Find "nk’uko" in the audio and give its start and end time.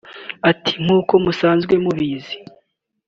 0.83-1.13